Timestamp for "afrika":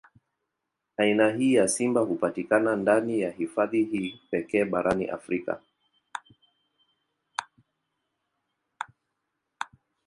5.07-5.61